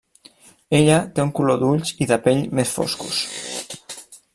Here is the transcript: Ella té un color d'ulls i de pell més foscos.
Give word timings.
Ella 0.77 0.95
té 1.19 1.25
un 1.25 1.33
color 1.41 1.61
d'ulls 1.65 1.93
i 2.07 2.09
de 2.13 2.21
pell 2.29 2.43
més 2.61 2.77
foscos. 2.79 3.25